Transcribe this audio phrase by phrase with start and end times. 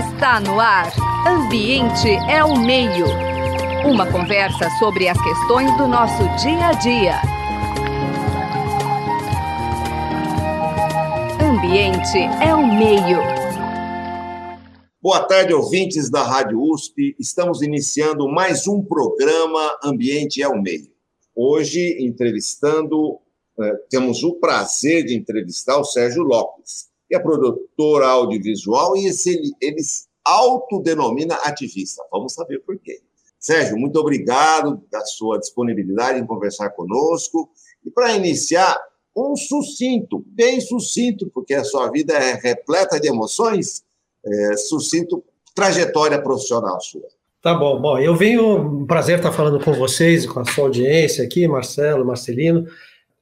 [0.00, 0.90] Está no ar.
[1.28, 3.04] Ambiente é o meio.
[3.86, 7.20] Uma conversa sobre as questões do nosso dia a dia.
[11.38, 13.18] Ambiente é o meio.
[15.02, 17.14] Boa tarde, ouvintes da Rádio USP.
[17.18, 20.90] Estamos iniciando mais um programa Ambiente é o Meio.
[21.36, 23.18] Hoje, entrevistando,
[23.60, 29.30] eh, temos o prazer de entrevistar o Sérgio Lopes que é produtor audiovisual e esse,
[29.30, 29.82] ele, ele
[30.24, 32.04] autodenomina ativista.
[32.12, 33.00] Vamos saber por quê.
[33.36, 37.50] Sérgio, muito obrigado da sua disponibilidade em conversar conosco.
[37.84, 38.78] E para iniciar,
[39.16, 43.82] um sucinto, bem sucinto, porque a sua vida é repleta de emoções,
[44.24, 47.08] é, sucinto, trajetória profissional sua.
[47.42, 51.24] Tá bom, bom, eu venho, um prazer estar falando com vocês, com a sua audiência
[51.24, 52.68] aqui, Marcelo, Marcelino.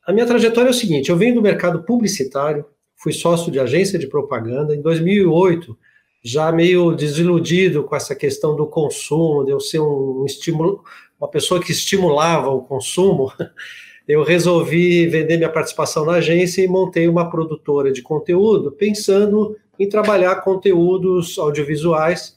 [0.06, 2.66] A minha trajetória é o seguinte, eu venho do mercado publicitário,
[2.98, 4.74] fui sócio de agência de propaganda.
[4.74, 5.78] Em 2008,
[6.22, 10.82] já meio desiludido com essa questão do consumo, de eu ser um estímulo,
[11.18, 13.32] uma pessoa que estimulava o consumo,
[14.06, 19.88] eu resolvi vender minha participação na agência e montei uma produtora de conteúdo, pensando em
[19.88, 22.36] trabalhar conteúdos audiovisuais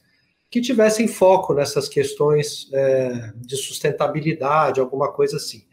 [0.49, 5.63] que tivessem foco nessas questões é, de sustentabilidade, alguma coisa assim.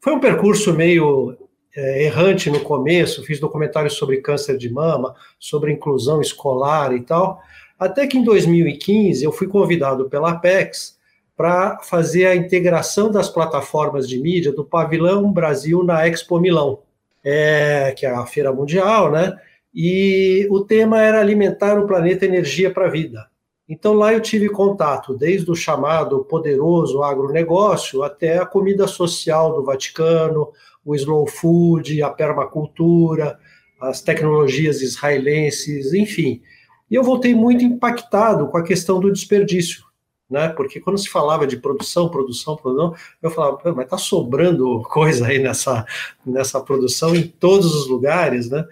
[0.00, 1.36] Foi um percurso meio
[1.76, 7.40] errante no começo, fiz documentários sobre câncer de mama, sobre inclusão escolar e tal,
[7.78, 10.98] até que em 2015 eu fui convidado pela Apex
[11.36, 16.80] para fazer a integração das plataformas de mídia do Pavilhão Brasil na Expo Milão,
[17.24, 19.36] é, que é a feira mundial, né?
[19.74, 23.26] E o tema era alimentar o planeta energia para a vida.
[23.68, 29.64] Então lá eu tive contato desde o chamado poderoso agronegócio até a comida social do
[29.64, 30.52] Vaticano,
[30.84, 33.38] o slow food, a permacultura,
[33.80, 36.42] as tecnologias israelenses, enfim.
[36.90, 39.82] E eu voltei muito impactado com a questão do desperdício,
[40.28, 40.50] né?
[40.50, 45.38] Porque quando se falava de produção, produção, produção, eu falava, mas está sobrando coisa aí
[45.38, 45.86] nessa,
[46.24, 48.64] nessa produção em todos os lugares, né?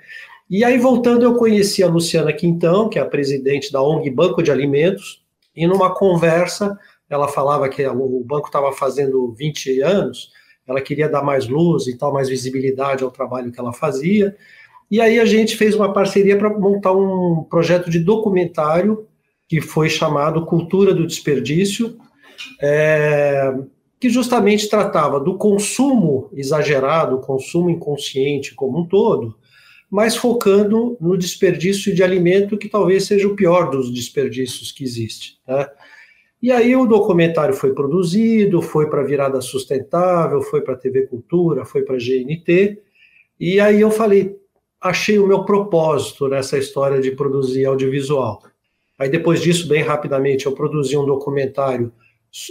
[0.53, 4.43] E aí, voltando, eu conheci a Luciana Quintão, que é a presidente da ONG Banco
[4.43, 5.25] de Alimentos,
[5.57, 10.31] e numa conversa, ela falava que o banco estava fazendo 20 anos,
[10.69, 14.37] ela queria dar mais luz e tal, mais visibilidade ao trabalho que ela fazia.
[14.91, 19.07] E aí a gente fez uma parceria para montar um projeto de documentário
[19.49, 21.97] que foi chamado Cultura do Desperdício,
[22.61, 23.55] é,
[23.99, 29.35] que justamente tratava do consumo exagerado, consumo inconsciente como um todo,
[29.93, 35.39] mas focando no desperdício de alimento, que talvez seja o pior dos desperdícios que existe.
[35.47, 35.69] Né?
[36.41, 41.67] E aí o documentário foi produzido, foi para Virada Sustentável, foi para a TV Cultura,
[41.67, 42.79] foi para a GNT,
[43.39, 44.35] e aí eu falei,
[44.81, 48.43] achei o meu propósito nessa história de produzir audiovisual.
[48.99, 51.93] Aí depois disso, bem rapidamente, eu produzi um documentário,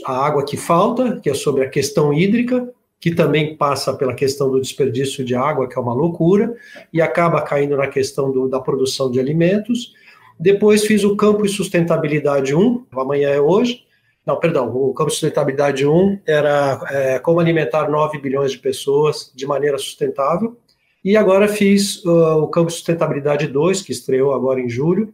[0.05, 4.51] A Água que Falta, que é sobre a questão hídrica, que também passa pela questão
[4.51, 6.55] do desperdício de água, que é uma loucura,
[6.93, 9.93] e acaba caindo na questão do, da produção de alimentos.
[10.39, 13.83] Depois fiz o Campo e Sustentabilidade 1, amanhã é hoje.
[14.23, 19.31] Não, perdão, o Campo e Sustentabilidade 1 era é, como alimentar 9 bilhões de pessoas
[19.35, 20.55] de maneira sustentável.
[21.03, 25.11] E agora fiz uh, o Campo e Sustentabilidade 2, que estreou agora em julho.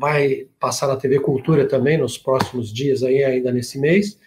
[0.00, 4.18] Vai passar na TV Cultura também nos próximos dias, aí, ainda nesse mês.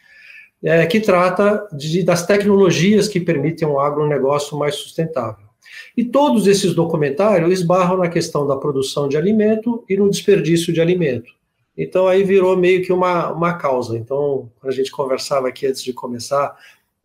[0.63, 5.45] É, que trata de, das tecnologias que permitem um agronegócio mais sustentável.
[5.95, 10.79] E todos esses documentários esbarram na questão da produção de alimento e no desperdício de
[10.79, 11.31] alimento.
[11.77, 13.97] Então aí virou meio que uma, uma causa.
[13.97, 16.55] Então, quando a gente conversava aqui antes de começar,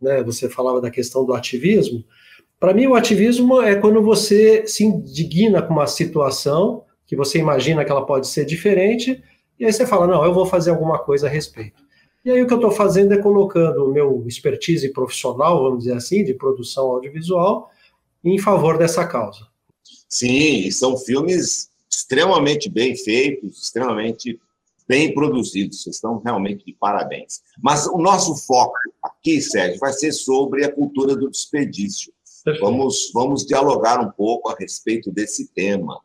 [0.01, 2.03] né, você falava da questão do ativismo.
[2.59, 7.83] Para mim, o ativismo é quando você se indigna com uma situação que você imagina
[7.83, 9.23] que ela pode ser diferente,
[9.59, 11.81] e aí você fala, não, eu vou fazer alguma coisa a respeito.
[12.29, 15.95] E aí o que eu estou fazendo é colocando o meu expertise profissional, vamos dizer
[15.95, 17.71] assim, de produção audiovisual,
[18.23, 19.47] em favor dessa causa.
[20.07, 24.39] Sim, são filmes extremamente bem feitos, extremamente
[24.87, 25.81] bem produzidos.
[25.81, 27.41] Vocês estão realmente de parabéns.
[27.63, 32.13] Mas o nosso foco aqui, Sérgio, vai ser sobre a cultura do desperdício.
[32.61, 35.99] Vamos, vamos dialogar um pouco a respeito desse tema.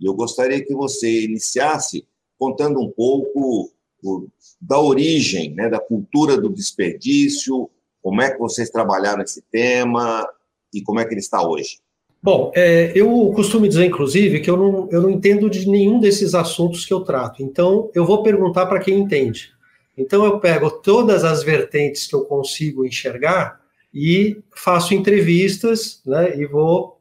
[0.00, 2.04] E eu gostaria que você iniciasse
[2.36, 3.70] contando um pouco
[4.60, 7.70] da origem, né, da cultura do desperdício,
[8.02, 10.26] como é que vocês trabalharam esse tema,
[10.72, 11.78] e como é que ele está hoje?
[12.22, 16.34] Bom, é, eu costumo dizer, inclusive, que eu não, eu não entendo de nenhum desses
[16.34, 17.42] assuntos que eu trato.
[17.42, 19.52] Então, eu vou perguntar para quem entende.
[19.96, 23.60] Então, eu pego todas as vertentes que eu consigo enxergar
[23.94, 26.98] e faço entrevistas, né, e vou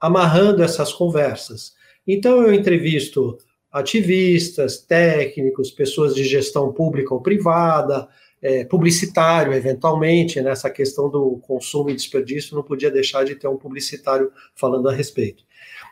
[0.00, 1.74] amarrando essas conversas.
[2.06, 3.38] Então, eu entrevisto
[3.76, 8.08] ativistas, técnicos, pessoas de gestão pública ou privada,
[8.40, 13.56] é, publicitário, eventualmente, nessa questão do consumo e desperdício, não podia deixar de ter um
[13.56, 15.44] publicitário falando a respeito.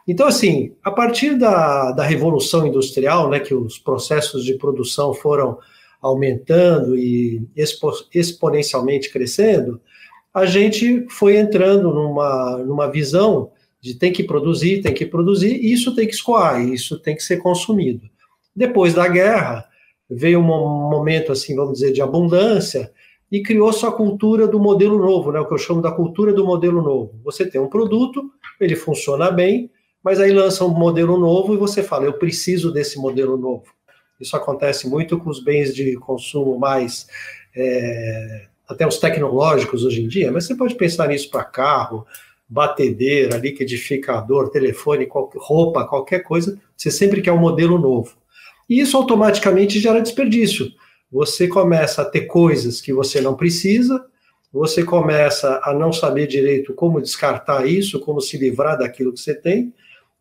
[0.09, 5.59] Então, assim, a partir da, da Revolução Industrial, né, que os processos de produção foram
[6.01, 9.79] aumentando e expo, exponencialmente crescendo,
[10.33, 13.51] a gente foi entrando numa, numa visão
[13.85, 17.23] de tem que produzir, tem que produzir, e isso tem que escoar, isso tem que
[17.23, 18.09] ser consumido.
[18.57, 19.69] Depois da guerra,
[20.09, 22.91] veio um momento, assim, vamos dizer, de abundância,
[23.31, 26.47] e criou sua cultura do modelo novo, né, o que eu chamo da cultura do
[26.47, 27.21] modelo novo.
[27.25, 29.71] Você tem um produto, ele funciona bem,
[30.03, 33.67] mas aí lança um modelo novo e você fala, eu preciso desse modelo novo.
[34.19, 37.07] Isso acontece muito com os bens de consumo mais,
[37.55, 42.07] é, até os tecnológicos hoje em dia, mas você pode pensar nisso para carro,
[42.55, 48.15] batedeira, liquidificador, telefone, roupa, qualquer coisa, você sempre quer um modelo novo.
[48.71, 50.71] E isso automaticamente gera desperdício.
[51.11, 54.05] Você começa a ter coisas que você não precisa,
[54.53, 59.35] você começa a não saber direito como descartar isso, como se livrar daquilo que você
[59.35, 59.73] tem,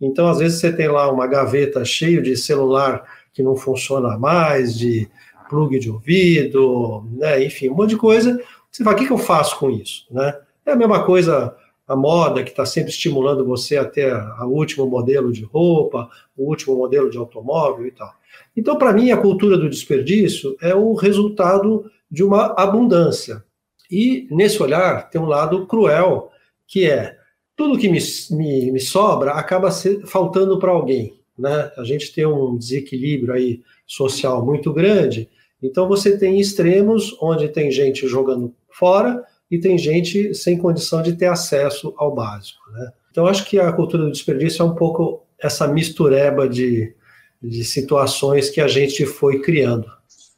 [0.03, 3.03] então, às vezes, você tem lá uma gaveta cheia de celular
[3.33, 5.09] que não funciona mais, de
[5.49, 7.43] plug de ouvido, né?
[7.43, 8.39] enfim, um monte de coisa.
[8.69, 10.05] Você fala, o que, que eu faço com isso?
[10.11, 10.35] Né?
[10.65, 11.55] É a mesma coisa
[11.87, 16.47] a moda que está sempre estimulando você a ter o último modelo de roupa, o
[16.47, 18.11] último modelo de automóvel e tal.
[18.55, 23.43] Então, para mim, a cultura do desperdício é o resultado de uma abundância.
[23.91, 26.29] E, nesse olhar, tem um lado cruel,
[26.67, 27.17] que é
[27.55, 27.99] tudo que me,
[28.31, 31.19] me, me sobra acaba ser, faltando para alguém.
[31.37, 31.71] Né?
[31.77, 35.29] A gente tem um desequilíbrio aí social muito grande,
[35.61, 39.23] então você tem extremos onde tem gente jogando fora
[39.53, 42.71] e tem gente sem condição de ter acesso ao básico.
[42.71, 42.91] Né?
[43.11, 46.91] Então acho que a cultura do desperdício é um pouco essa mistureba de,
[47.39, 49.85] de situações que a gente foi criando.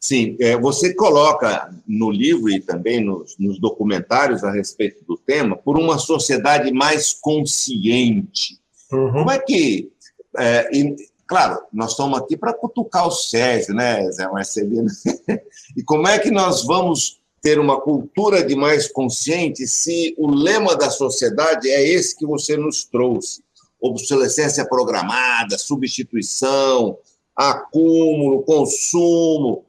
[0.01, 5.55] Sim, é, você coloca no livro e também nos, nos, documentários a respeito do tema
[5.55, 8.59] por uma sociedade mais consciente.
[8.91, 9.13] Uhum.
[9.13, 9.89] Como é que.
[10.37, 10.93] É, e,
[11.25, 14.89] claro, nós estamos aqui para cutucar o Sérgio, né, Zé Marcelino?
[15.77, 20.75] e como é que nós vamos ter uma cultura de mais consciente se o lema
[20.75, 23.43] da sociedade é esse que você nos trouxe?
[23.79, 26.97] Obsolescência programada, substituição,
[27.35, 29.63] acúmulo, consumo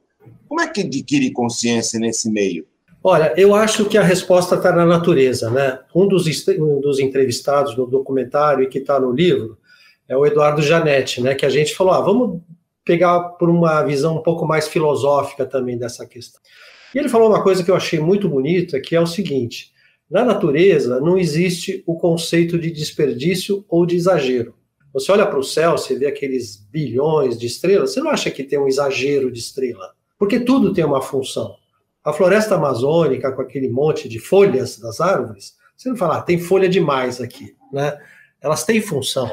[0.49, 2.67] como é que adquire consciência nesse meio?
[3.03, 5.79] Olha, eu acho que a resposta está na natureza, né?
[5.95, 6.27] Um dos,
[6.59, 9.59] um dos entrevistados no documentário e que está no livro
[10.09, 11.35] é o Eduardo Janetti, né?
[11.35, 12.41] Que a gente falou, ah, vamos
[12.85, 16.41] pegar por uma visão um pouco mais filosófica também dessa questão.
[16.95, 19.73] E ele falou uma coisa que eu achei muito bonita, que é o seguinte:
[20.11, 24.55] na natureza não existe o conceito de desperdício ou de exagero.
[24.93, 28.43] Você olha para o céu, você vê aqueles bilhões de estrelas, você não acha que
[28.43, 29.95] tem um exagero de estrela?
[30.19, 31.55] Porque tudo tem uma função.
[32.03, 36.39] A floresta amazônica, com aquele monte de folhas das árvores, você não fala, ah, tem
[36.39, 37.99] folha demais aqui, né?
[38.41, 39.31] Elas têm função.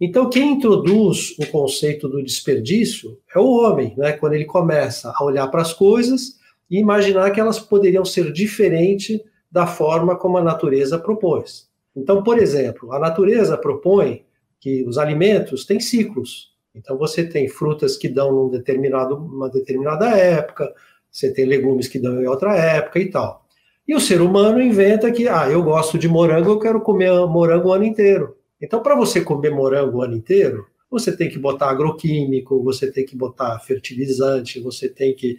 [0.00, 4.12] Então, quem introduz o conceito do desperdício é o homem, né?
[4.12, 6.39] Quando ele começa a olhar para as coisas
[6.70, 9.20] e imaginar que elas poderiam ser diferentes
[9.50, 11.68] da forma como a natureza propôs.
[11.96, 14.24] Então, por exemplo, a natureza propõe
[14.60, 16.50] que os alimentos têm ciclos.
[16.74, 20.72] Então você tem frutas que dão num determinado, uma determinada época,
[21.10, 23.44] você tem legumes que dão em outra época e tal.
[23.88, 27.70] E o ser humano inventa que, ah, eu gosto de morango, eu quero comer morango
[27.70, 28.36] o ano inteiro.
[28.60, 33.04] Então, para você comer morango o ano inteiro, você tem que botar agroquímico, você tem
[33.04, 35.38] que botar fertilizante, você tem que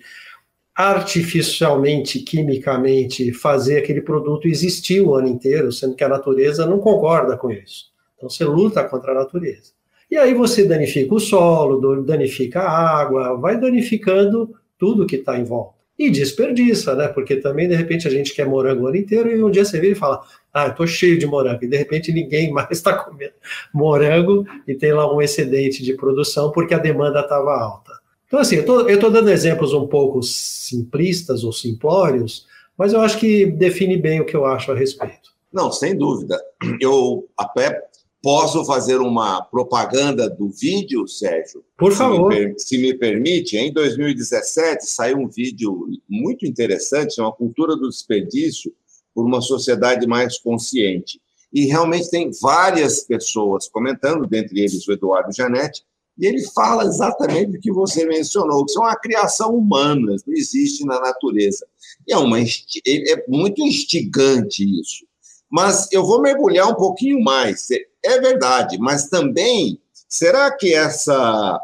[0.76, 7.38] artificialmente, quimicamente, fazer aquele produto existir o ano inteiro, sendo que a natureza não concorda
[7.38, 7.92] com isso.
[8.16, 9.74] Então, você luta contra a natureza.
[10.10, 15.44] E aí você danifica o solo, danifica a água, vai danificando tudo que está em
[15.44, 15.80] volta.
[15.98, 17.08] E desperdiça, né?
[17.08, 19.80] Porque também, de repente, a gente quer morango o ano inteiro e um dia você
[19.80, 21.64] vira e fala: Ah, eu cheio de morango.
[21.64, 23.34] E de repente ninguém mais está comendo
[23.74, 28.01] morango e tem lá um excedente de produção porque a demanda estava alta.
[28.32, 32.48] Então, assim, eu estou dando exemplos um pouco simplistas ou simplórios,
[32.78, 35.32] mas eu acho que define bem o que eu acho a respeito.
[35.52, 36.42] Não, sem dúvida.
[36.80, 37.78] Eu até
[38.24, 41.64] Posso fazer uma propaganda do vídeo, Sérgio?
[41.76, 42.32] Por favor.
[42.32, 47.90] Se me, se me permite, em 2017 saiu um vídeo muito interessante, uma cultura do
[47.90, 48.72] desperdício
[49.14, 51.20] por uma sociedade mais consciente.
[51.52, 55.84] E realmente tem várias pessoas comentando, dentre eles o Eduardo Janetti,
[56.22, 60.86] e ele fala exatamente o que você mencionou, que é uma criação humana, não existe
[60.86, 61.66] na natureza.
[62.08, 65.04] E é, uma, é muito instigante isso.
[65.50, 67.68] Mas eu vou mergulhar um pouquinho mais.
[68.06, 71.60] É verdade, mas também, será que essa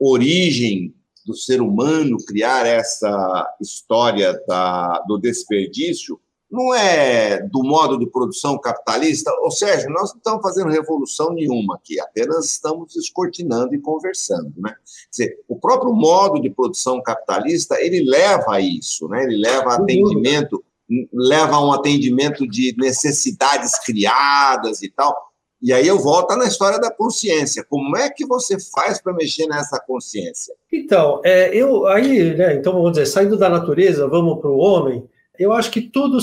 [0.00, 0.94] origem
[1.26, 6.18] do ser humano criar essa história da, do desperdício
[6.50, 9.30] não é do modo de produção capitalista.
[9.42, 14.52] Ou seja, nós não estamos fazendo revolução nenhuma aqui, apenas estamos escortinando e conversando.
[14.56, 14.70] Né?
[14.70, 19.24] Quer dizer, o próprio modo de produção capitalista ele leva a isso, né?
[19.24, 20.64] ele leva a atendimento,
[21.12, 25.28] leva a um atendimento de necessidades criadas e tal.
[25.60, 27.66] E aí eu volto na história da consciência.
[27.68, 30.54] Como é que você faz para mexer nessa consciência?
[30.72, 35.04] Então, é, eu aí, né, então vamos dizer, saindo da natureza, vamos para o homem.
[35.38, 36.18] Eu acho que tudo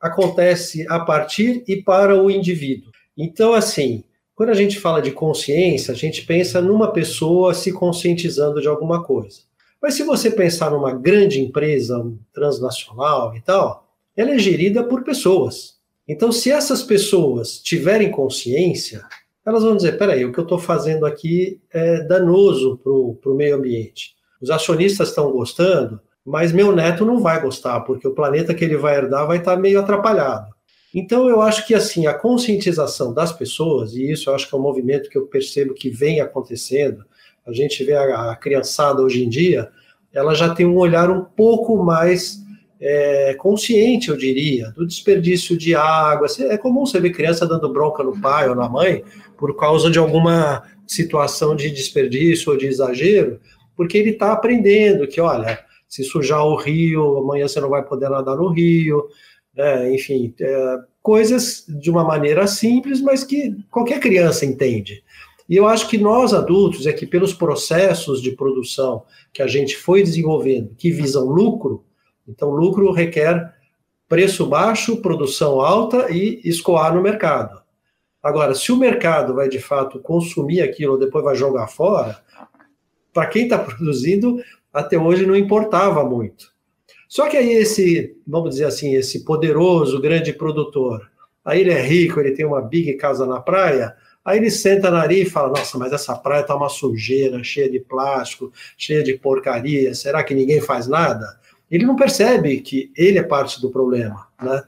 [0.00, 2.90] acontece a partir e para o indivíduo.
[3.16, 8.60] Então, assim, quando a gente fala de consciência, a gente pensa numa pessoa se conscientizando
[8.60, 9.40] de alguma coisa.
[9.82, 13.86] Mas se você pensar numa grande empresa transnacional e tal,
[14.16, 15.78] ela é gerida por pessoas.
[16.06, 19.04] Então, se essas pessoas tiverem consciência,
[19.44, 23.56] elas vão dizer: peraí, o que eu estou fazendo aqui é danoso para o meio
[23.56, 24.14] ambiente.
[24.40, 28.76] Os acionistas estão gostando, mas meu neto não vai gostar, porque o planeta que ele
[28.76, 30.54] vai herdar vai estar tá meio atrapalhado.
[30.94, 34.58] Então, eu acho que assim a conscientização das pessoas, e isso eu acho que é
[34.58, 37.04] um movimento que eu percebo que vem acontecendo,
[37.46, 39.70] a gente vê a, a criançada hoje em dia,
[40.12, 42.40] ela já tem um olhar um pouco mais
[42.80, 46.26] é, consciente, eu diria, do desperdício de água.
[46.40, 49.04] É comum você ver criança dando bronca no pai ou na mãe
[49.36, 53.40] por causa de alguma situação de desperdício ou de exagero,
[53.76, 58.08] porque ele está aprendendo que, olha, se sujar o rio, amanhã você não vai poder
[58.08, 59.08] nadar no rio,
[59.54, 59.94] né?
[59.94, 65.04] enfim, é, coisas de uma maneira simples, mas que qualquer criança entende.
[65.48, 69.76] E eu acho que nós adultos é que pelos processos de produção que a gente
[69.76, 71.84] foi desenvolvendo, que visam lucro,
[72.30, 73.52] então, lucro requer
[74.08, 77.60] preço baixo, produção alta e escoar no mercado.
[78.22, 82.22] Agora, se o mercado vai de fato consumir aquilo, depois vai jogar fora,
[83.12, 84.40] para quem está produzindo,
[84.72, 86.52] até hoje não importava muito.
[87.08, 91.10] Só que aí esse, vamos dizer assim, esse poderoso grande produtor,
[91.44, 95.00] aí ele é rico, ele tem uma big casa na praia, aí ele senta na
[95.00, 99.14] areia e fala: Nossa, mas essa praia está uma sujeira, cheia de plástico, cheia de
[99.14, 101.40] porcaria, será que ninguém faz nada?
[101.70, 104.62] ele não percebe que ele é parte do problema, né?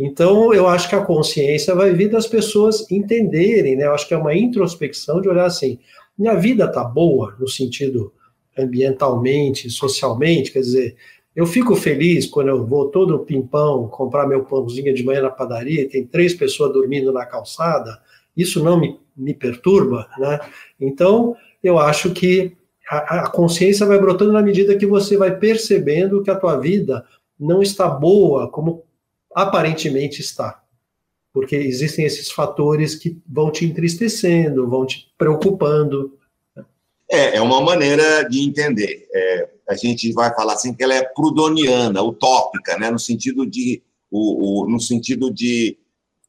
[0.00, 3.86] Então, eu acho que a consciência vai vir das pessoas entenderem, né?
[3.86, 5.78] Eu acho que é uma introspecção de olhar assim,
[6.16, 8.12] minha vida tá boa no sentido
[8.58, 10.96] ambientalmente, socialmente, quer dizer,
[11.34, 15.82] eu fico feliz quando eu vou todo pimpão comprar meu pãozinho de manhã na padaria
[15.82, 18.00] e tem três pessoas dormindo na calçada,
[18.36, 20.40] isso não me, me perturba, né?
[20.80, 22.56] Então, eu acho que
[22.90, 27.04] a, a consciência vai brotando na medida que você vai percebendo que a tua vida
[27.38, 28.84] não está boa como
[29.34, 30.62] aparentemente está.
[31.32, 36.17] Porque existem esses fatores que vão te entristecendo, vão te preocupando.
[37.10, 39.08] É, é uma maneira de entender.
[39.12, 42.90] É, a gente vai falar assim que ela é prudoniana, utópica, né?
[42.90, 45.78] no sentido de o, o, no sentido de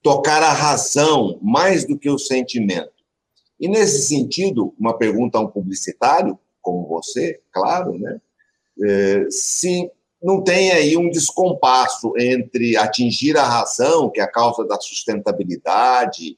[0.02, 2.92] tocar a razão mais do que o sentimento.
[3.60, 8.22] E nesse sentido, uma pergunta a um publicitário: como você, claro, né?
[8.82, 14.66] É, se não tem aí um descompasso entre atingir a razão, que é a causa
[14.66, 16.38] da sustentabilidade,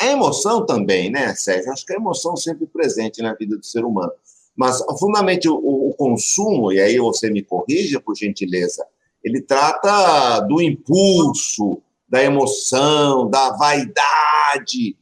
[0.00, 1.72] a emoção também, né, Sérgio?
[1.72, 4.12] Acho que a emoção sempre presente na vida do ser humano.
[4.56, 8.84] Mas, fundamentalmente, o, o consumo, e aí você me corrija, por gentileza,
[9.24, 14.96] ele trata do impulso, da emoção, da vaidade,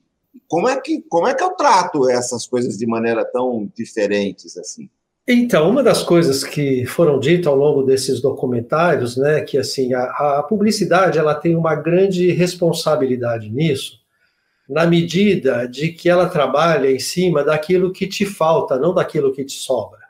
[0.48, 4.88] como é que como é que eu trato essas coisas de maneira tão diferentes assim?
[5.28, 10.38] Então, uma das coisas que foram ditas ao longo desses documentários, né, que assim a,
[10.38, 13.98] a publicidade ela tem uma grande responsabilidade nisso,
[14.68, 19.44] na medida de que ela trabalha em cima daquilo que te falta, não daquilo que
[19.44, 20.00] te sobra.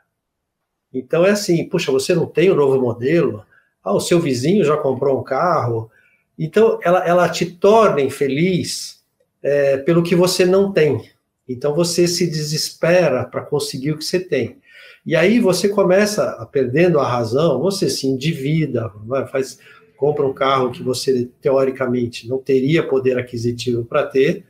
[0.93, 3.45] Então é assim, puxa, você não tem o um novo modelo?
[3.83, 5.91] Ah, o seu vizinho já comprou um carro.
[6.37, 9.03] Então ela, ela te torna infeliz
[9.43, 11.09] é, pelo que você não tem.
[11.47, 14.57] Então você se desespera para conseguir o que você tem.
[15.05, 18.91] E aí você começa perdendo a razão, você se endivida,
[19.31, 19.57] faz,
[19.97, 24.45] compra um carro que você teoricamente não teria poder aquisitivo para ter,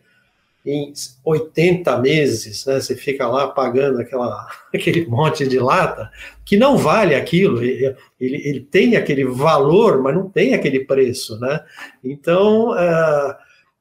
[0.66, 0.92] em
[1.24, 6.12] 80 meses, né, você fica lá pagando aquela, aquele monte de lata,
[6.46, 11.64] que não vale aquilo, ele, ele, tem aquele valor, mas não tem aquele preço, né?
[12.04, 13.34] Então, uh,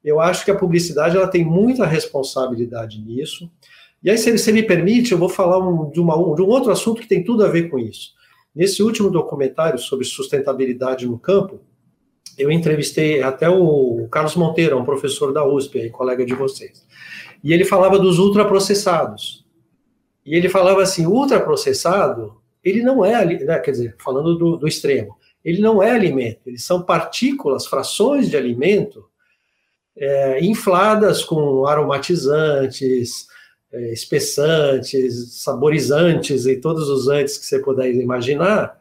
[0.04, 3.50] eu acho que a publicidade ela tem muita responsabilidade nisso.
[4.02, 6.70] E aí, se, se me permite, eu vou falar um, de, uma, de um outro
[6.70, 8.15] assunto que tem tudo a ver com isso.
[8.56, 11.60] Nesse último documentário sobre sustentabilidade no campo,
[12.38, 16.82] eu entrevistei até o Carlos Monteiro, um professor da USP, aí, colega de vocês.
[17.44, 19.44] E ele falava dos ultraprocessados.
[20.24, 25.14] E ele falava assim, ultraprocessado, ele não é, né, quer dizer, falando do, do extremo,
[25.44, 29.04] ele não é alimento, eles são partículas, frações de alimento
[29.94, 33.28] é, infladas com aromatizantes,
[33.72, 38.80] é, espessantes, saborizantes e todos os antes que você puder imaginar.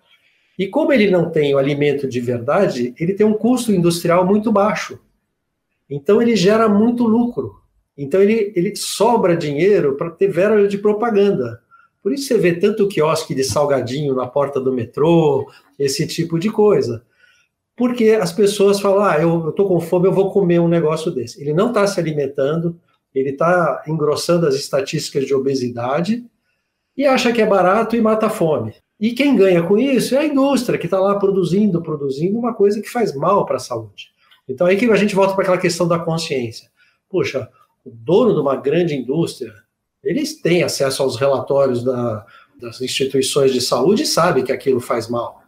[0.58, 4.52] E como ele não tem o alimento de verdade, ele tem um custo industrial muito
[4.52, 5.00] baixo.
[5.90, 7.56] Então ele gera muito lucro.
[7.98, 11.62] Então ele, ele sobra dinheiro para ter verba de propaganda.
[12.02, 15.50] Por isso você vê tanto quiosque de salgadinho na porta do metrô,
[15.80, 17.04] esse tipo de coisa.
[17.76, 21.42] Porque as pessoas falam, ah, eu estou com fome, eu vou comer um negócio desse.
[21.42, 22.80] Ele não está se alimentando,
[23.16, 26.26] ele está engrossando as estatísticas de obesidade
[26.98, 28.76] e acha que é barato e mata a fome.
[29.00, 32.82] E quem ganha com isso é a indústria, que está lá produzindo, produzindo uma coisa
[32.82, 34.10] que faz mal para a saúde.
[34.48, 36.70] Então aí que a gente volta para aquela questão da consciência.
[37.10, 37.50] Poxa,
[37.84, 39.54] o dono de uma grande indústria,
[40.04, 42.26] eles têm acesso aos relatórios da,
[42.60, 45.42] das instituições de saúde e sabe que aquilo faz mal.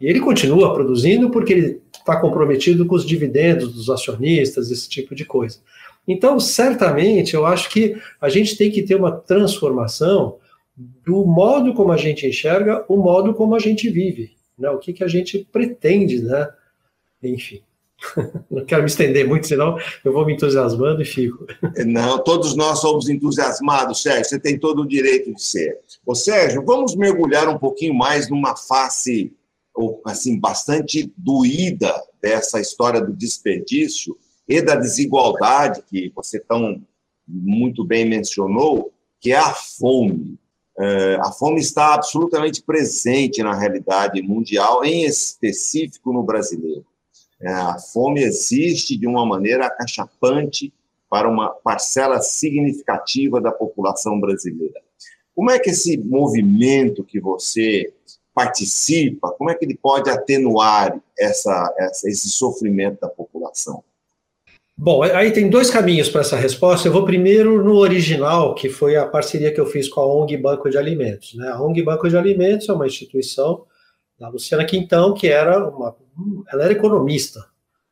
[0.00, 5.14] E ele continua produzindo porque ele está comprometido com os dividendos dos acionistas, esse tipo
[5.14, 5.58] de coisa.
[6.06, 10.38] Então, certamente, eu acho que a gente tem que ter uma transformação
[10.76, 14.70] do modo como a gente enxerga, o modo como a gente vive, né?
[14.70, 16.48] O que, que a gente pretende, né?
[17.22, 17.62] Enfim.
[18.50, 21.46] Não quero me estender muito, senão eu vou me entusiasmando e fico.
[21.86, 24.24] Não, todos nós somos entusiasmados, Sérgio.
[24.26, 25.78] Você tem todo o direito de ser.
[26.04, 29.32] Ô, Sérgio, vamos mergulhar um pouquinho mais numa face
[30.06, 34.16] assim bastante doída dessa história do desperdício
[34.48, 36.82] e da desigualdade que você tão
[37.26, 40.38] muito bem mencionou, que é a fome.
[40.78, 46.84] É, a fome está absolutamente presente na realidade mundial, em específico no brasileiro.
[47.40, 50.72] É, a fome existe de uma maneira acachapante
[51.08, 54.80] para uma parcela significativa da população brasileira.
[55.34, 57.92] Como é que esse movimento que você
[58.34, 63.82] participa, como é que ele pode atenuar essa, essa, esse sofrimento da população?
[64.78, 66.86] Bom, aí tem dois caminhos para essa resposta.
[66.86, 70.36] Eu vou primeiro no original, que foi a parceria que eu fiz com a ONG
[70.36, 71.34] Banco de Alimentos.
[71.34, 71.48] Né?
[71.48, 73.64] A ONG Banco de Alimentos é uma instituição
[74.18, 75.96] da Luciana Quintão, que era uma,
[76.52, 77.46] ela era economista,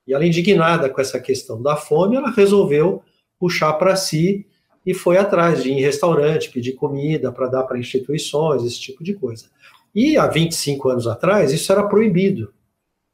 [0.07, 3.03] e ela indignada com essa questão da fome, ela resolveu
[3.38, 4.47] puxar para si
[4.85, 9.03] e foi atrás de ir em restaurante, pedir comida para dar para instituições, esse tipo
[9.03, 9.47] de coisa.
[9.94, 12.53] E há 25 anos atrás, isso era proibido,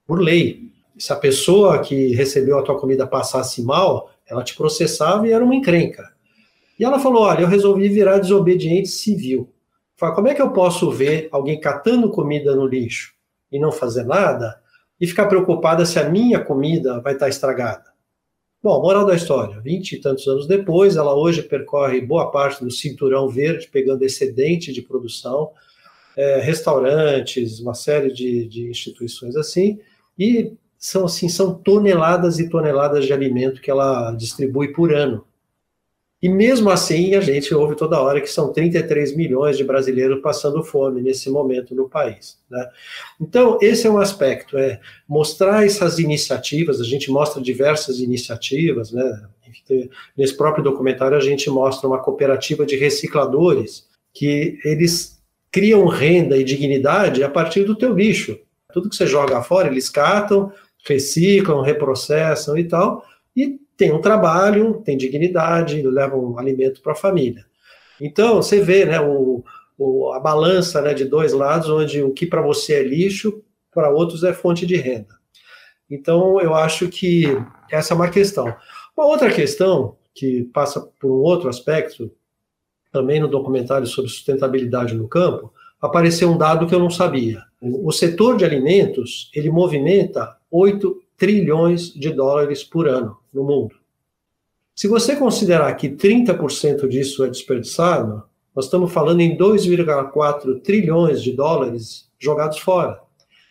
[0.06, 0.69] por lei.
[1.00, 5.42] Se a pessoa que recebeu a tua comida passasse mal, ela te processava e era
[5.42, 6.12] uma encrenca.
[6.78, 9.50] E ela falou: Olha, eu resolvi virar desobediente civil.
[9.96, 13.14] Fala, como é que eu posso ver alguém catando comida no lixo
[13.50, 14.60] e não fazer nada
[15.00, 17.84] e ficar preocupada se a minha comida vai estar estragada?
[18.62, 22.70] Bom, moral da história: vinte e tantos anos depois, ela hoje percorre boa parte do
[22.70, 25.50] cinturão verde, pegando excedente de produção,
[26.14, 29.80] é, restaurantes, uma série de, de instituições assim,
[30.18, 35.24] e são assim são toneladas e toneladas de alimento que ela distribui por ano.
[36.22, 40.62] E mesmo assim, a gente ouve toda hora que são 33 milhões de brasileiros passando
[40.62, 42.38] fome nesse momento no país.
[42.50, 42.68] Né?
[43.18, 49.28] Então, esse é um aspecto, é mostrar essas iniciativas, a gente mostra diversas iniciativas, né?
[50.16, 56.44] nesse próprio documentário a gente mostra uma cooperativa de recicladores que eles criam renda e
[56.44, 58.38] dignidade a partir do teu lixo.
[58.72, 60.52] Tudo que você joga fora, eles catam,
[60.86, 63.04] reciclam, reprocessam e tal,
[63.36, 67.46] e tem um trabalho, tem dignidade, levam um alimento para a família.
[68.00, 69.44] Então, você vê né, o,
[69.78, 73.90] o, a balança né, de dois lados, onde o que para você é lixo, para
[73.90, 75.18] outros é fonte de renda.
[75.90, 77.24] Então, eu acho que
[77.70, 78.54] essa é uma questão.
[78.96, 82.10] Uma outra questão, que passa por um outro aspecto,
[82.92, 87.42] também no documentário sobre sustentabilidade no campo, apareceu um dado que eu não sabia.
[87.60, 93.74] O setor de alimentos, ele movimenta 8 trilhões de dólares por ano no mundo.
[94.74, 98.22] Se você considerar que 30% disso é desperdiçado,
[98.56, 103.00] nós estamos falando em 2,4 trilhões de dólares jogados fora.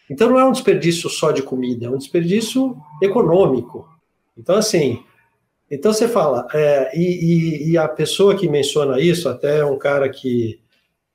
[0.10, 3.88] Então não é um desperdício só de comida, é um desperdício econômico.
[4.36, 5.04] Então, assim,
[5.70, 9.78] então você fala, é, e, e, e, a pessoa que menciona isso, até é um
[9.78, 10.60] cara que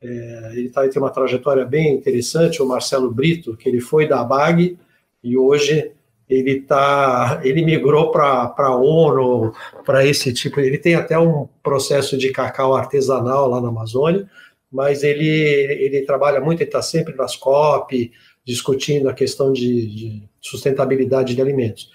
[0.00, 4.06] é, ele, tá, ele tem uma trajetória bem interessante, o Marcelo Brito, que ele foi
[4.06, 4.78] da BAG
[5.24, 5.90] e hoje
[6.28, 9.52] ele tá, ele migrou para a ONU,
[9.84, 14.28] para esse tipo, ele tem até um processo de cacau artesanal lá na Amazônia,
[14.70, 18.12] mas ele, ele trabalha muito, ele está sempre nas COP,
[18.44, 21.90] discutindo a questão de, de, sustentabilidade de alimentos.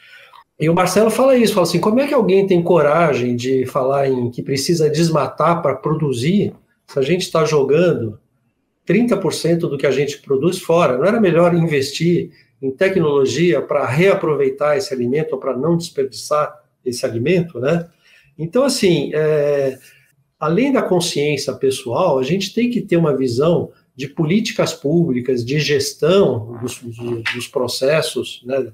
[0.60, 4.10] E o Marcelo fala isso, fala assim, como é que alguém tem coragem de falar
[4.10, 6.54] em que precisa desmatar para produzir,
[6.88, 8.20] se a gente está jogando
[8.88, 14.78] 30% do que a gente produz fora, não era melhor investir em tecnologia para reaproveitar
[14.78, 17.89] esse alimento para não desperdiçar esse alimento, né?
[18.38, 19.78] Então, assim, é,
[20.39, 25.60] além da consciência pessoal, a gente tem que ter uma visão de políticas públicas, de
[25.60, 26.80] gestão dos,
[27.34, 28.72] dos processos né,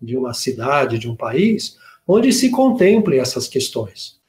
[0.00, 4.20] de uma cidade, de um país, onde se contemplem essas questões.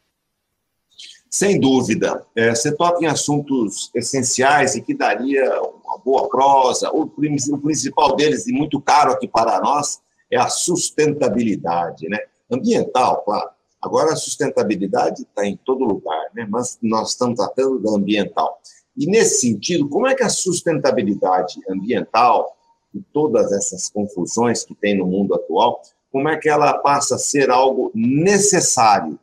[1.29, 2.23] Sem dúvida.
[2.36, 5.51] É, você toca em assuntos essenciais e que daria
[5.93, 6.91] uma boa prosa.
[6.91, 10.01] O, o principal deles, e muito caro aqui para nós,
[10.32, 12.08] é a sustentabilidade.
[12.08, 12.17] Né?
[12.51, 13.49] Ambiental, claro.
[13.82, 16.47] Agora, a sustentabilidade está em todo lugar, né?
[16.49, 18.58] mas nós estamos tratando da ambiental.
[18.95, 22.56] E, nesse sentido, como é que a sustentabilidade ambiental
[22.93, 27.19] e todas essas confusões que tem no mundo atual, como é que ela passa a
[27.19, 29.19] ser algo necessário?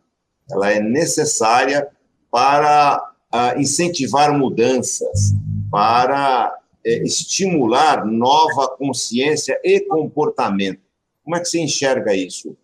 [0.51, 1.89] Ela é necessária
[2.31, 3.01] para
[3.33, 5.33] uh, incentivar mudanças,
[5.71, 10.81] para uh, estimular nova consciência e comportamento.
[11.23, 12.57] Como é que você enxerga isso?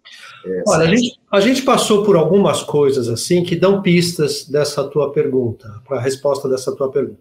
[0.45, 4.83] É, Olha, a gente, a gente, passou por algumas coisas assim que dão pistas dessa
[4.85, 7.21] tua pergunta, para a resposta dessa tua pergunta.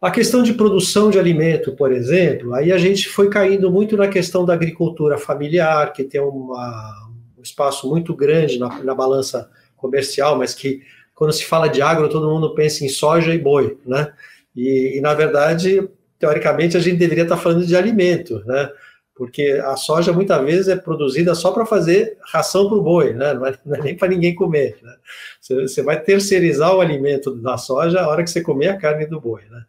[0.00, 4.08] A questão de produção de alimento, por exemplo, aí a gente foi caindo muito na
[4.08, 10.38] questão da agricultura familiar, que tem uma, um espaço muito grande na, na balança comercial,
[10.38, 10.80] mas que
[11.14, 14.10] quando se fala de agro, todo mundo pensa em soja e boi, né?
[14.54, 18.70] E, e, na verdade, teoricamente, a gente deveria estar falando de alimento, né?
[19.14, 23.34] Porque a soja muitas vezes é produzida só para fazer ração para o boi, né?
[23.34, 24.78] Não é, não é nem para ninguém comer.
[24.82, 24.94] Né?
[25.40, 29.06] Você, você, vai terceirizar o alimento da soja a hora que você comer a carne
[29.06, 29.64] do boi, né?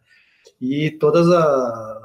[0.58, 1.26] E todos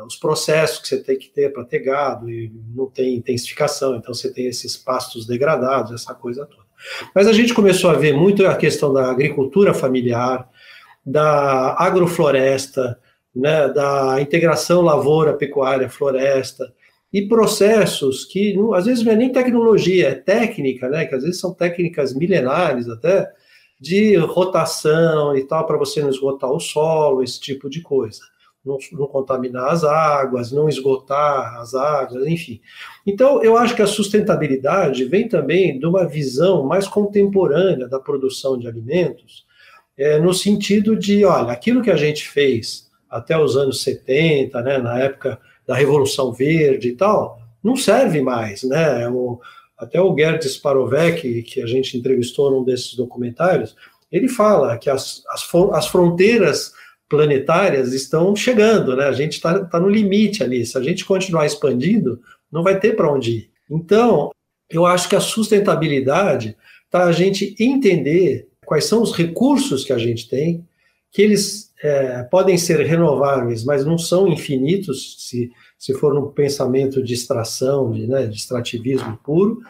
[0.05, 4.13] os processos que você tem que ter para ter gado, e não tem intensificação, então
[4.13, 6.65] você tem esses pastos degradados, essa coisa toda.
[7.13, 10.49] Mas a gente começou a ver muito a questão da agricultura familiar,
[11.07, 12.99] da agrofloresta,
[13.33, 16.73] né, da integração lavoura, pecuária, floresta,
[17.13, 21.39] e processos que às vezes não é nem tecnologia, é técnica, né, que às vezes
[21.39, 23.31] são técnicas milenares até,
[23.79, 28.19] de rotação e tal, para você não esgotar o solo, esse tipo de coisa
[28.67, 32.59] não, não, contaminar as águas, não esgotar as águas, enfim.
[33.05, 38.57] Então, eu acho que a sustentabilidade vem também de uma visão mais contemporânea da produção
[38.57, 39.46] de alimentos,
[39.97, 44.77] é, no sentido de, olha, aquilo que a gente fez até os anos 70, né,
[44.77, 49.07] na época da Revolução Verde e tal, não serve mais, né?
[49.09, 49.39] O,
[49.77, 53.75] até o Gerd Sparovec, que a gente entrevistou num desses documentários,
[54.11, 56.71] ele fala que as, as, as fronteiras
[57.09, 59.05] planetárias estão chegando, né?
[59.05, 60.65] A gente está tá no limite ali.
[60.65, 63.51] Se a gente continuar expandindo, não vai ter para onde ir.
[63.69, 64.31] Então,
[64.69, 69.97] eu acho que a sustentabilidade está a gente entender quais são os recursos que a
[69.97, 70.67] gente tem,
[71.09, 75.49] que eles é, podem ser renováveis, mas não são infinitos, se,
[75.79, 79.61] se for um pensamento de extração, de, né, de extrativismo puro,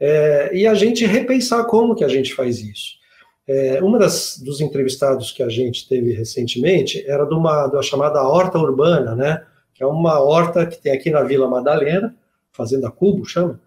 [0.00, 2.98] é, e a gente repensar como que a gente faz isso.
[3.46, 8.20] É, uma das dos entrevistados que a gente teve recentemente era de uma da chamada
[8.22, 9.44] horta urbana, né?
[9.74, 12.16] Que é uma horta que tem aqui na Vila Madalena,
[12.50, 13.60] Fazenda Cubo, chama,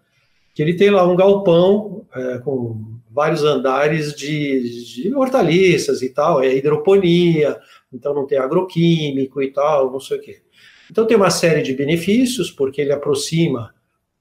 [0.54, 6.42] que ele tem lá um galpão é, com vários andares de, de, hortaliças e tal,
[6.42, 7.56] é hidroponia,
[7.92, 10.42] então não tem agroquímico e tal, não sei o quê.
[10.90, 13.72] Então tem uma série de benefícios, porque ele aproxima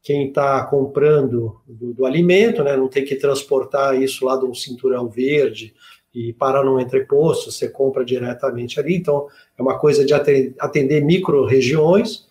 [0.04, 4.54] quem está comprando do, do, alimento, né, não tem que transportar isso lá de um
[4.54, 5.74] cinturão verde
[6.14, 9.26] e parar num entreposto, você compra diretamente ali, então
[9.58, 12.28] é uma coisa de atender micro-regiões,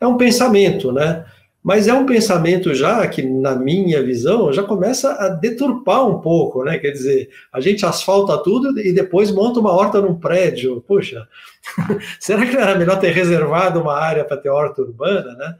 [0.00, 1.24] é um pensamento, né,
[1.68, 6.64] mas é um pensamento já que, na minha visão, já começa a deturpar um pouco,
[6.64, 11.28] né, quer dizer, a gente asfalta tudo e depois monta uma horta num prédio, puxa,
[12.18, 15.58] será que não era melhor ter reservado uma área para ter horta urbana, né,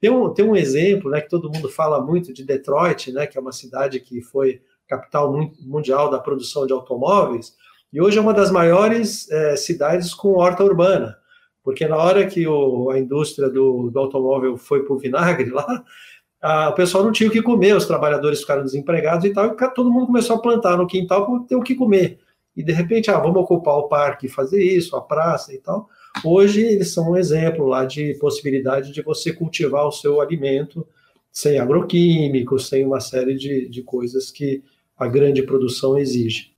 [0.00, 3.36] tem um, tem um exemplo, né, que todo mundo fala muito de Detroit, né, que
[3.36, 7.54] é uma cidade que foi capital mundial da produção de automóveis,
[7.92, 11.18] e hoje é uma das maiores é, cidades com horta urbana,
[11.62, 15.84] porque na hora que o, a indústria do, do automóvel foi para o vinagre lá,
[16.40, 19.74] a, o pessoal não tinha o que comer, os trabalhadores ficaram desempregados e tal, e
[19.74, 22.18] todo mundo começou a plantar no quintal para ter o que comer.
[22.56, 25.88] E de repente, ah, vamos ocupar o parque, fazer isso, a praça e tal.
[26.24, 30.86] Hoje eles são um exemplo lá de possibilidade de você cultivar o seu alimento
[31.32, 34.62] sem agroquímicos, sem uma série de, de coisas que
[34.98, 36.49] a grande produção exige.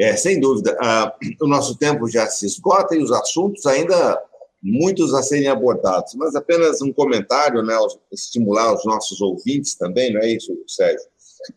[0.00, 0.74] É, sem dúvida.
[0.80, 4.18] Ah, o nosso tempo já se esgota e os assuntos ainda
[4.62, 7.74] muitos a serem abordados, mas apenas um comentário, né,
[8.10, 11.06] estimular os nossos ouvintes também, não é isso, Sérgio?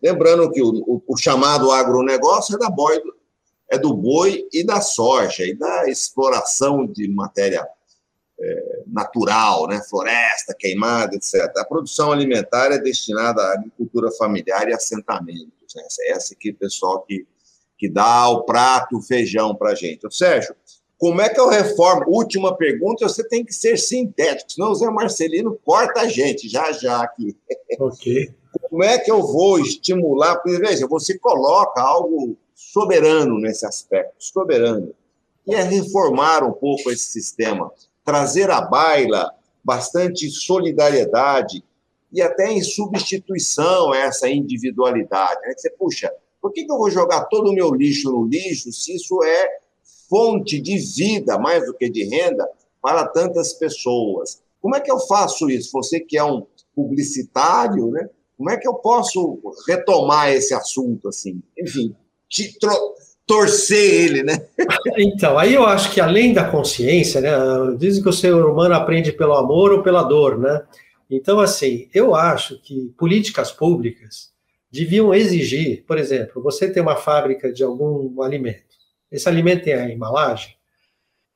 [0.01, 3.01] Lembrando que o, o, o chamado agronegócio é da Boyd,
[3.71, 7.65] é do boi e da soja, e da exploração de matéria
[8.39, 9.81] é, natural, né?
[9.89, 11.51] floresta queimada, etc.
[11.57, 15.75] A produção alimentar é destinada à agricultura familiar e assentamentos.
[15.75, 15.83] Né?
[16.09, 17.25] Essa aqui, pessoal que,
[17.77, 20.01] que dá o prato, o feijão para a gente.
[20.11, 20.55] Sérgio,
[20.97, 22.05] como é que eu reformo?
[22.07, 26.71] Última pergunta, você tem que ser sintético, senão o Zé Marcelino corta a gente já
[26.71, 27.35] já aqui.
[27.79, 28.33] Ok.
[28.69, 30.37] Como é que eu vou estimular?
[30.37, 34.93] Porque, veja, você coloca algo soberano nesse aspecto, soberano.
[35.45, 37.71] E é reformar um pouco esse sistema,
[38.05, 39.29] trazer à baila
[39.63, 41.63] bastante solidariedade
[42.11, 45.41] e até em substituição essa individualidade.
[45.41, 45.53] Né?
[45.57, 48.97] Você, puxa, por que, que eu vou jogar todo o meu lixo no lixo se
[48.97, 49.47] isso é
[50.09, 52.45] fonte de vida, mais do que de renda,
[52.81, 54.41] para tantas pessoas?
[54.61, 55.71] Como é que eu faço isso?
[55.71, 58.09] Você que é um publicitário, né?
[58.37, 61.41] Como é que eu posso retomar esse assunto assim?
[61.57, 61.95] Enfim,
[63.25, 64.45] torcer ele, né?
[64.97, 67.31] Então, aí eu acho que além da consciência, né?
[67.77, 70.61] Dizem que o ser humano aprende pelo amor ou pela dor, né?
[71.09, 74.32] Então, assim, eu acho que políticas públicas
[74.73, 78.73] deviam exigir, por exemplo, você tem uma fábrica de algum alimento,
[79.11, 80.55] esse alimento tem a embalagem,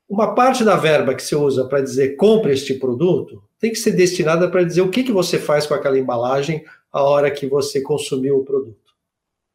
[0.08, 3.92] uma parte da verba que você usa para dizer compre este produto tem que ser
[3.92, 7.80] destinada para dizer o que, que você faz com aquela embalagem a hora que você
[7.80, 8.88] consumiu o produto.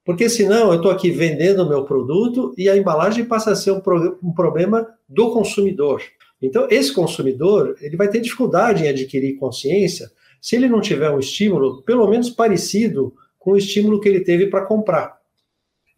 [0.05, 3.71] Porque senão eu estou aqui vendendo o meu produto e a embalagem passa a ser
[3.71, 6.01] um, pro, um, problema do consumidor.
[6.41, 11.19] Então, esse consumidor ele vai ter dificuldade em adquirir consciência se ele não tiver um
[11.19, 13.13] estímulo, pelo menos parecido
[13.43, 15.19] com o estímulo que ele teve para comprar.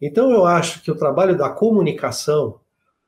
[0.02, 2.58] Então, eu acho que o trabalho da comunicação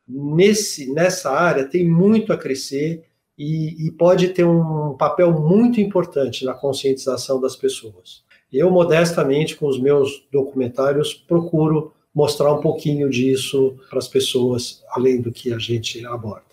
[0.07, 3.05] nesse, nessa área tem muito a crescer
[3.37, 8.22] e, e pode ter um papel muito importante na conscientização das pessoas.
[8.51, 15.20] Eu, modestamente, com os meus documentários, procuro mostrar um pouquinho disso para as pessoas, além
[15.20, 16.47] do que a gente aborda.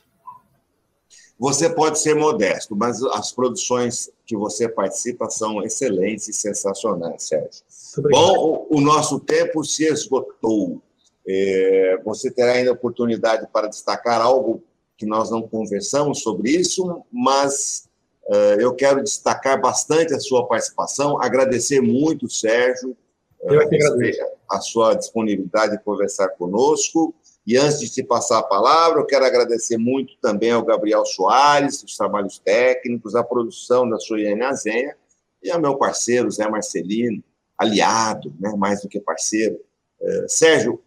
[1.38, 7.62] Você pode ser modesto, mas as produções que você participa são excelentes e sensacionais, Sérgio.
[8.10, 10.82] Bom, o, nosso tempo se esgotou.
[11.28, 14.64] É, você terá ainda oportunidade para destacar algo
[14.98, 17.90] que nós não conversamos sobre isso, mas
[18.28, 22.96] uh, eu quero destacar bastante a sua participação, agradecer muito, Sérgio,
[23.44, 27.14] eu uh, a sua disponibilidade de conversar conosco.
[27.46, 31.84] E antes de te passar a palavra, eu quero agradecer muito também ao Gabriel Soares,
[31.84, 34.96] os trabalhos técnicos, a produção da Soiane Azenha
[35.44, 37.24] e ao meu parceiro, Zé Marcelino,
[37.56, 39.60] aliado, né, mais do que parceiro.
[40.02, 40.82] Uh, Sérgio,